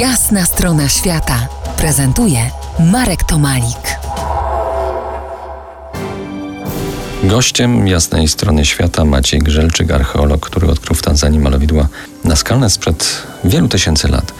[0.00, 3.98] Jasna strona świata prezentuje Marek Tomalik.
[7.22, 11.88] Gościem jasnej strony świata Maciej Grzelczyk, archeolog, który odkrył w Tanzanii malowidła
[12.24, 14.32] naskalne sprzed wielu tysięcy lat.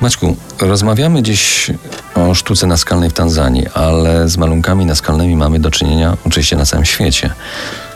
[0.00, 1.70] Maćku, rozmawiamy dziś
[2.14, 6.84] o sztuce naskalnej w Tanzanii, ale z malunkami naskalnymi mamy do czynienia oczywiście na całym
[6.84, 7.30] świecie.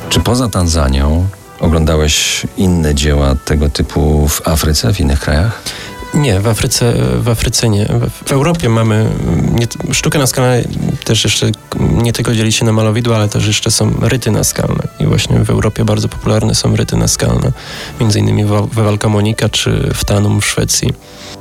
[0.08, 1.26] Czy poza Tanzanią
[1.60, 5.62] oglądałeś inne dzieła tego typu w Afryce, w innych krajach?
[6.14, 7.86] Nie, w Afryce, w Afryce nie.
[8.26, 9.10] W, Europie mamy
[9.52, 10.62] nie, sztukę naskalną
[11.04, 14.82] też jeszcze nie tylko dzieli się na malowidła, ale też jeszcze są ryty naskalne.
[15.00, 17.52] I właśnie w Europie bardzo popularne są ryty naskalne.
[18.00, 20.88] Między innymi we Walkamonika czy w Tanum w Szwecji.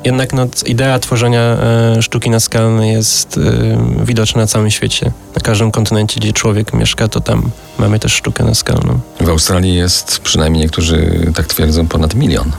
[0.03, 5.11] Jednak no, idea tworzenia e, sztuki naskalnej jest e, widoczna na całym świecie.
[5.35, 7.49] Na każdym kontynencie, gdzie człowiek mieszka, to tam
[7.79, 8.99] mamy też sztukę naskalną.
[9.21, 12.51] W Australii jest, przynajmniej niektórzy tak twierdzą, ponad milion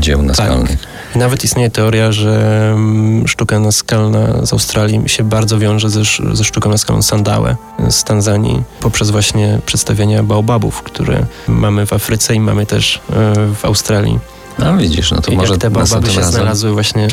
[0.00, 0.80] dzieł naskalnych.
[0.80, 0.90] Tak.
[1.14, 6.70] Nawet istnieje teoria, że mm, sztuka naskalna z Australii się bardzo wiąże ze, ze sztuką
[6.70, 7.56] naskalną Sandałę
[7.90, 13.64] z Tanzanii poprzez właśnie przedstawienia baobabów, które mamy w Afryce i mamy też e, w
[13.64, 14.18] Australii.
[14.58, 16.32] No widzisz, no to I może te baobaby się razem...
[16.32, 17.08] znalazły właśnie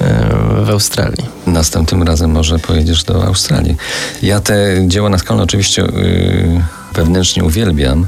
[0.00, 1.24] e, w Australii.
[1.46, 3.76] Następnym razem może pojedziesz do Australii.
[4.22, 8.06] Ja te dzieła naskalne oczywiście yy, wewnętrznie uwielbiam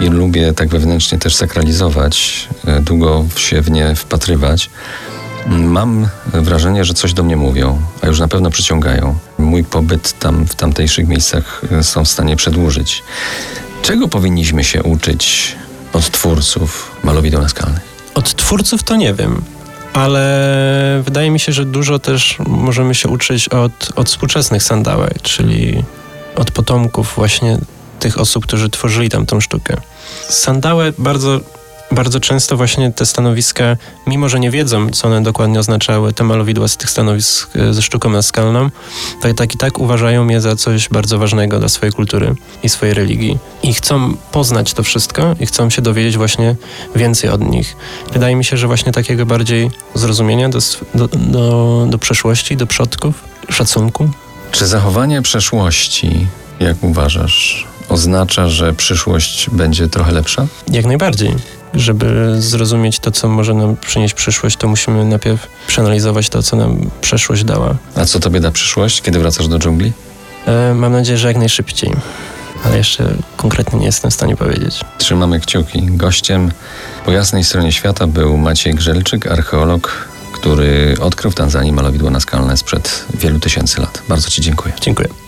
[0.00, 4.70] i lubię tak wewnętrznie też sakralizować, e, długo się w nie wpatrywać.
[5.46, 9.18] Mam wrażenie, że coś do mnie mówią, a już na pewno przyciągają.
[9.38, 13.02] Mój pobyt tam w tamtejszych miejscach e, są w stanie przedłużyć.
[13.82, 15.56] Czego powinniśmy się uczyć
[15.92, 17.80] od twórców malowideł naskalnych?
[18.14, 19.42] Od twórców to nie wiem,
[19.92, 25.84] ale wydaje mi się, że dużo też możemy się uczyć od, od współczesnych sandałek, czyli
[26.36, 27.58] od potomków właśnie
[27.98, 29.76] tych osób, którzy tworzyli tam tą sztukę.
[30.28, 31.40] Sandałe bardzo
[31.90, 36.68] bardzo często właśnie te stanowiska, mimo że nie wiedzą, co one dokładnie oznaczały, te malowidła
[36.68, 38.70] z tych stanowisk e, ze sztuką naskalną,
[39.22, 42.94] tak, tak i tak uważają je za coś bardzo ważnego dla swojej kultury i swojej
[42.94, 43.38] religii.
[43.62, 46.56] I chcą poznać to wszystko i chcą się dowiedzieć właśnie
[46.96, 47.76] więcej od nich.
[48.12, 50.58] Wydaje mi się, że właśnie takiego bardziej zrozumienia do,
[50.94, 53.14] do, do, do przeszłości, do przodków,
[53.50, 54.10] szacunku.
[54.50, 56.26] Czy zachowanie przeszłości,
[56.60, 57.66] jak uważasz,
[57.98, 60.46] oznacza, że przyszłość będzie trochę lepsza?
[60.72, 61.34] Jak najbardziej.
[61.74, 66.90] Żeby zrozumieć to, co może nam przynieść przyszłość, to musimy najpierw przeanalizować to, co nam
[67.00, 67.76] przeszłość dała.
[67.94, 69.92] A co tobie da przyszłość, kiedy wracasz do dżungli?
[70.46, 71.92] E, mam nadzieję, że jak najszybciej.
[72.64, 74.80] Ale jeszcze konkretnie nie jestem w stanie powiedzieć.
[74.98, 75.82] Trzymamy kciuki.
[75.82, 76.50] Gościem
[77.04, 83.04] po jasnej stronie świata był Maciej Grzelczyk, archeolog, który odkrył w Tanzanii malowidło naskalne sprzed
[83.14, 84.02] wielu tysięcy lat.
[84.08, 84.74] Bardzo Ci dziękuję.
[84.80, 85.27] Dziękuję.